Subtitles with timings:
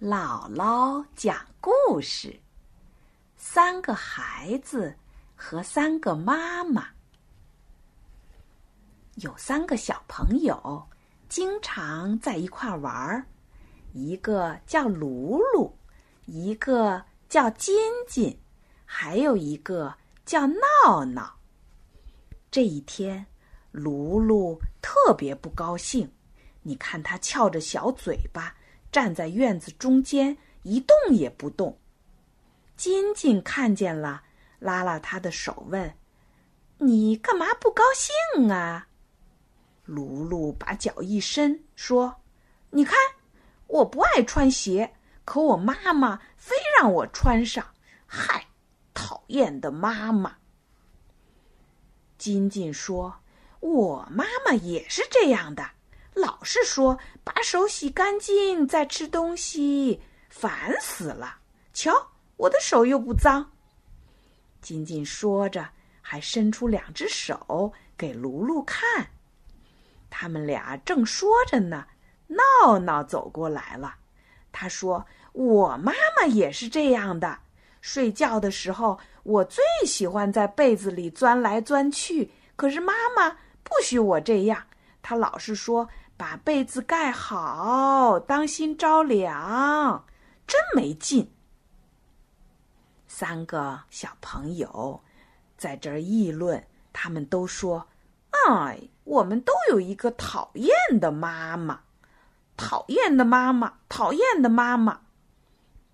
[0.00, 2.38] 姥姥讲故事：
[3.36, 4.96] 三个孩子
[5.34, 6.86] 和三个妈妈。
[9.16, 10.88] 有三个小朋友
[11.28, 13.26] 经常在一块玩儿，
[13.92, 15.76] 一个叫卢卢，
[16.26, 17.76] 一个叫金
[18.06, 18.38] 金，
[18.84, 19.92] 还有一个
[20.24, 21.40] 叫闹闹。
[22.52, 23.26] 这一天，
[23.72, 26.08] 卢卢特别不高兴，
[26.62, 28.54] 你看他翘着小嘴巴。
[28.90, 31.78] 站在院子中间一动也不动。
[32.76, 34.22] 金金看见了，
[34.58, 35.94] 拉拉他的手问
[36.78, 38.88] ：“你干嘛不高兴啊？”
[39.84, 42.20] 卢卢把脚一伸，说
[42.70, 42.96] ：“你看，
[43.66, 44.94] 我不爱穿鞋，
[45.24, 47.74] 可我妈妈非让我穿上。
[48.06, 48.46] 嗨，
[48.94, 50.36] 讨厌的妈妈！”
[52.18, 53.20] 金金说
[53.60, 55.70] ：“我妈妈也是这样的。”
[56.18, 61.38] 老是说把手洗干净再吃东西，烦死了！
[61.72, 61.92] 瞧，
[62.36, 63.52] 我的手又不脏。
[64.60, 65.68] 金金说着，
[66.02, 69.08] 还伸出两只手给卢卢看。
[70.10, 71.86] 他们俩正说着呢，
[72.26, 73.94] 闹闹走过来了。
[74.50, 77.38] 他说：“我妈妈也是这样的。
[77.80, 83.30] 睡觉的时候，我最喜欢在被子里钻来钻去，可是妈妈
[83.62, 84.60] 不许我这样。
[85.00, 85.88] 她老是说。”
[86.18, 90.04] 把被子盖好，当心着凉，
[90.48, 91.30] 真没劲。
[93.06, 95.00] 三个小朋友
[95.56, 97.88] 在这儿议论，他们都说
[98.48, 101.80] ：“哎，我们都有一个讨厌的妈妈，
[102.56, 105.00] 讨厌的妈妈，讨厌的妈妈。”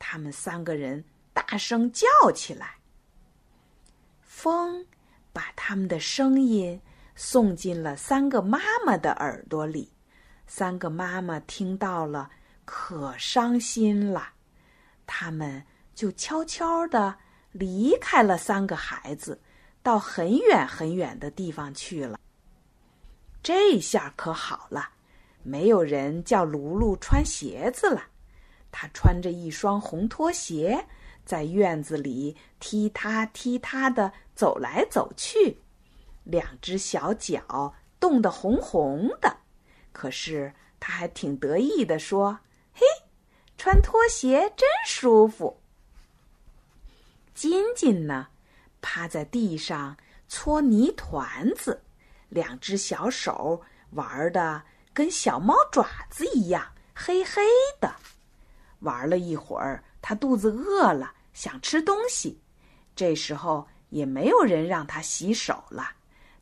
[0.00, 2.78] 他们三个人大声叫起来。
[4.22, 4.86] 风
[5.34, 6.80] 把他们的声音
[7.14, 9.93] 送进了三个妈妈的耳朵里。
[10.46, 12.30] 三个妈妈听到了，
[12.64, 14.28] 可伤心了。
[15.06, 15.64] 他们
[15.94, 17.14] 就悄悄的
[17.52, 19.40] 离开了三个孩子，
[19.82, 22.18] 到很远很远的地方去了。
[23.42, 24.88] 这下可好了，
[25.42, 28.02] 没有人叫卢卢穿鞋子了。
[28.72, 30.86] 他穿着一双红拖鞋，
[31.24, 35.58] 在院子里踢踏踢踏的走来走去，
[36.24, 39.36] 两只小脚冻得红红的。
[40.04, 42.40] 可是他还挺得意的说
[42.76, 42.84] ：“嘿，
[43.56, 45.62] 穿拖鞋真舒服。”
[47.32, 48.28] 金金呢，
[48.82, 49.96] 趴在地上
[50.28, 51.82] 搓泥团子，
[52.28, 53.62] 两只小手
[53.92, 54.62] 玩的
[54.92, 57.40] 跟小猫爪子一样，黑黑
[57.80, 57.96] 的。
[58.80, 62.42] 玩了一会儿，他肚子饿了，想吃东西。
[62.94, 65.92] 这时候也没有人让他洗手了，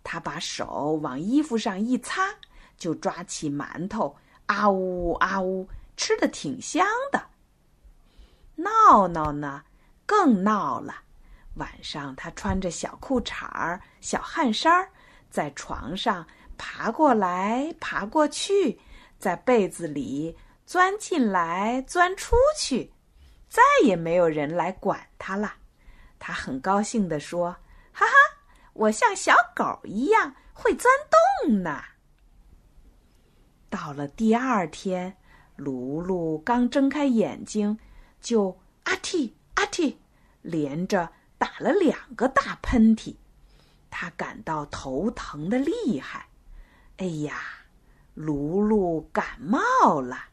[0.02, 2.34] 他把手往衣服上一擦。
[2.76, 4.16] 就抓起馒头，
[4.46, 7.22] 啊呜啊呜，吃的挺香的。
[8.54, 9.62] 闹闹呢，
[10.06, 10.94] 更闹了。
[11.56, 14.88] 晚上，他穿着小裤衩儿、小汗衫儿，
[15.30, 18.80] 在床上爬过来爬过去，
[19.18, 22.92] 在被子里钻进来钻出去，
[23.48, 25.54] 再也没有人来管他了。
[26.18, 27.50] 他很高兴地说
[27.92, 28.12] ：“哈哈，
[28.72, 30.90] 我像小狗一样会钻
[31.44, 31.82] 洞呢。”
[33.72, 35.16] 到了第二天，
[35.56, 37.78] 卢卢刚睁开眼睛，
[38.20, 38.50] 就
[38.82, 39.96] 啊嚏啊嚏，
[40.42, 43.16] 连着打了两个大喷嚏，
[43.88, 46.28] 他感到头疼的厉害。
[46.98, 47.40] 哎呀，
[48.12, 50.26] 卢卢感冒了，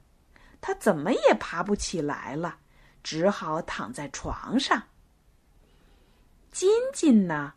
[0.59, 2.57] 他怎么也爬不起来了，
[3.01, 4.83] 只好躺在床上。
[6.51, 7.53] 金金呢，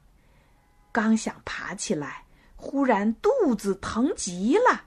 [0.92, 4.84] 刚想爬起来，忽然肚子疼极了。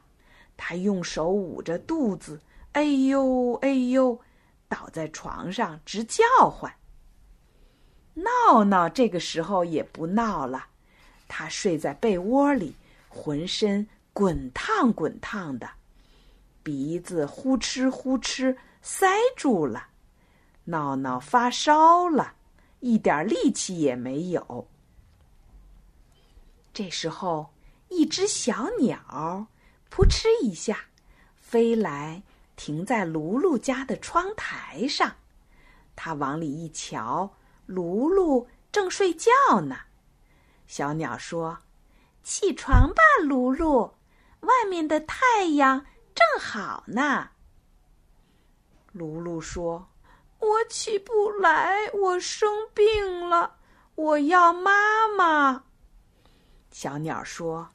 [0.58, 2.40] 他用手捂着肚子，
[2.74, 4.20] 哎呦哎呦，
[4.68, 6.74] 倒在床上直叫唤。
[8.14, 10.68] 闹闹这个时候也不闹了，
[11.28, 12.76] 他睡在被窝里，
[13.10, 15.70] 浑身滚烫滚烫的，
[16.64, 19.88] 鼻子呼哧呼哧塞住了。
[20.64, 22.34] 闹闹发烧了，
[22.80, 24.68] 一点力气也没有。
[26.74, 27.50] 这时候，
[27.90, 29.48] 一只小鸟。
[29.96, 30.78] 扑哧一下，
[31.38, 32.22] 飞来，
[32.58, 35.16] 停在卢卢家的窗台上。
[35.96, 37.34] 他往里一瞧，
[37.66, 39.32] 卢卢正睡觉
[39.62, 39.78] 呢。
[40.68, 41.60] 小鸟说
[42.24, 43.94] ：“起床吧，卢卢，
[44.42, 47.30] 外面的太阳正好呢。”
[48.92, 49.88] 卢卢说
[50.40, 53.56] ：“我起不来，我生病了，
[53.96, 55.64] 我要妈妈。”
[56.70, 57.70] 小鸟说：“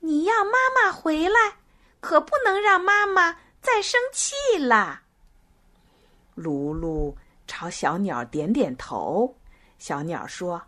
[0.00, 1.58] 你要妈妈回来。”
[2.00, 5.02] 可不能让妈妈再生气啦！
[6.34, 7.16] 卢卢
[7.46, 9.36] 朝小鸟点点头。
[9.78, 10.62] 小鸟说：“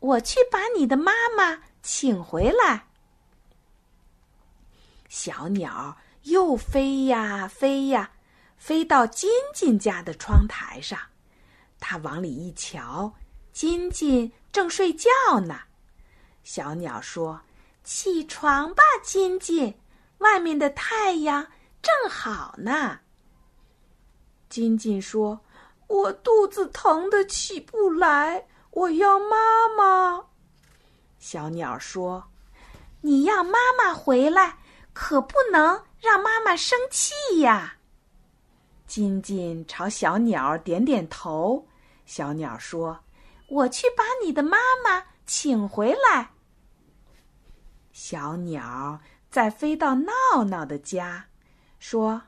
[0.00, 2.86] 我去把你的妈妈请回来。”
[5.08, 8.12] 小鸟又飞呀飞呀，
[8.56, 10.98] 飞到金金家的窗台上。
[11.80, 13.14] 它往里一瞧，
[13.52, 15.08] 金金正睡觉
[15.40, 15.60] 呢。
[16.42, 17.40] 小鸟说
[17.84, 19.78] ：“起床吧，金金，
[20.18, 21.46] 外面的太阳
[21.82, 23.00] 正好呢。”
[24.48, 25.40] 金金说
[25.88, 30.24] ：“我肚子疼得起不来，我要妈妈。”
[31.18, 32.28] 小鸟说
[33.02, 34.58] ：“你要妈妈回来。”
[35.00, 37.76] 可不能让妈妈生气呀！
[38.84, 41.68] 金金朝小鸟点点头。
[42.04, 42.98] 小鸟说
[43.48, 46.30] ：“我去把你的妈妈请回来。”
[47.94, 48.98] 小鸟
[49.30, 51.26] 再飞到闹闹的家，
[51.78, 52.22] 说：“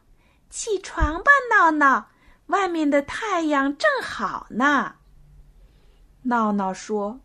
[0.50, 2.08] 起床吧，闹闹，
[2.47, 4.97] 外面的太阳正好呢。”
[6.23, 7.20] 闹闹说：“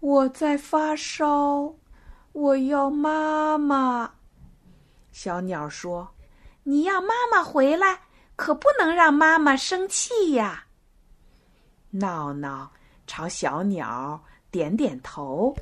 [0.00, 1.74] 我在发烧，
[2.32, 4.14] 我要妈妈。”
[5.12, 6.14] 小鸟说
[6.64, 8.00] ：“你要妈妈回来，
[8.34, 10.64] 可不能让妈妈生气呀。”
[11.90, 12.72] 闹闹
[13.06, 15.54] 朝小鸟点点头。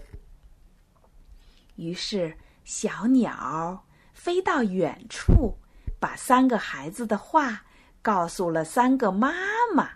[1.75, 5.59] 于是，小鸟飞到远处，
[5.99, 7.63] 把三个孩子的话
[8.03, 9.33] 告诉了三个妈
[9.75, 9.91] 妈。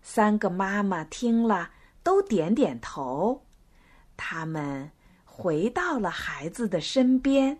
[0.00, 1.70] 三个妈妈听了，
[2.02, 3.46] 都点点头。
[4.16, 4.90] 他们
[5.24, 7.58] 回到了孩子的身边。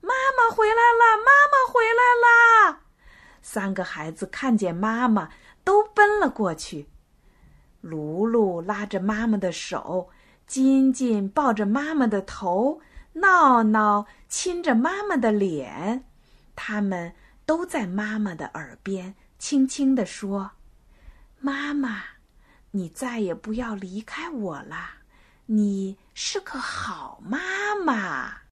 [0.00, 1.16] 妈妈回来了！
[1.16, 2.80] 妈妈回来了！
[3.42, 5.30] 三个孩子看见妈妈，
[5.64, 6.88] 都奔了过去。
[7.80, 10.10] 卢卢拉着妈妈的手，
[10.46, 12.80] 金金抱着妈妈的头，
[13.14, 16.04] 闹闹亲着妈妈的脸。
[16.54, 17.14] 他们
[17.44, 20.52] 都在妈妈的耳边轻轻地说
[21.40, 22.02] ：“妈妈，
[22.70, 25.02] 你再也不要离开我啦！
[25.46, 28.45] 你是个好妈妈。”